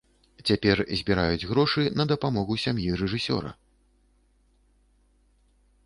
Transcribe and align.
Цяпер 0.51 0.77
збіраюць 1.01 1.47
грошы 1.51 1.83
на 1.99 2.07
дапамогу 2.13 2.53
сям'і 2.65 2.91
рэжысёра. 3.05 3.55